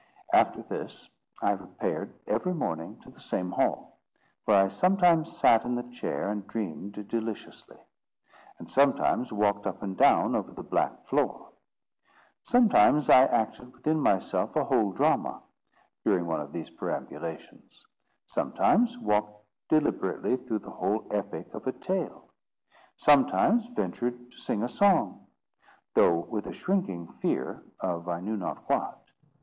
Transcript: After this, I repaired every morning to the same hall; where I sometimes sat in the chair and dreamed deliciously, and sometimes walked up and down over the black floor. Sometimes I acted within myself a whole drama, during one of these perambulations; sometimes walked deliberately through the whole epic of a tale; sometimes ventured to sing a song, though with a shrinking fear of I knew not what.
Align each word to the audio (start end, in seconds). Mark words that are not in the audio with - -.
After 0.33 0.63
this, 0.63 1.11
I 1.43 1.51
repaired 1.51 2.15
every 2.25 2.55
morning 2.55 2.99
to 3.01 3.11
the 3.11 3.19
same 3.19 3.51
hall; 3.51 3.99
where 4.45 4.65
I 4.65 4.67
sometimes 4.67 5.37
sat 5.37 5.63
in 5.63 5.75
the 5.75 5.83
chair 5.91 6.31
and 6.31 6.47
dreamed 6.47 7.07
deliciously, 7.07 7.77
and 8.57 8.67
sometimes 8.67 9.31
walked 9.31 9.67
up 9.67 9.83
and 9.83 9.95
down 9.95 10.35
over 10.35 10.51
the 10.53 10.63
black 10.63 11.05
floor. 11.05 11.51
Sometimes 12.41 13.11
I 13.11 13.25
acted 13.25 13.73
within 13.73 13.99
myself 13.99 14.55
a 14.55 14.63
whole 14.63 14.91
drama, 14.91 15.43
during 16.03 16.25
one 16.25 16.41
of 16.41 16.51
these 16.51 16.71
perambulations; 16.71 17.85
sometimes 18.25 18.97
walked 18.97 19.45
deliberately 19.69 20.35
through 20.35 20.59
the 20.65 20.71
whole 20.71 21.05
epic 21.11 21.53
of 21.53 21.67
a 21.67 21.73
tale; 21.73 22.33
sometimes 22.97 23.67
ventured 23.67 24.31
to 24.31 24.39
sing 24.41 24.63
a 24.63 24.67
song, 24.67 25.27
though 25.93 26.21
with 26.21 26.47
a 26.47 26.53
shrinking 26.53 27.07
fear 27.21 27.61
of 27.79 28.09
I 28.09 28.19
knew 28.19 28.35
not 28.35 28.67
what. 28.67 28.97